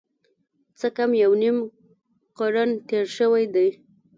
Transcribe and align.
څه 0.79 0.87
کم 0.95 1.11
یو 1.23 1.31
نیم 1.41 1.57
قرن 2.37 2.69
تېر 2.87 3.05
شوی 3.17 3.45
دی. 3.53 3.67